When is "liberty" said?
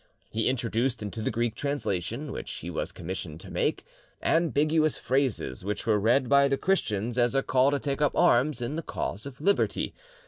9.39-9.93